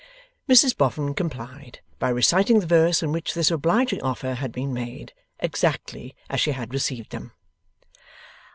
[0.49, 5.13] Mrs Boffin complied, by reciting the verses in which this obliging offer had been made,
[5.39, 7.33] exactly as she had received them.